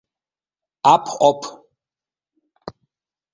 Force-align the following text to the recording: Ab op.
Ab 0.93 1.05
op. 1.29 1.41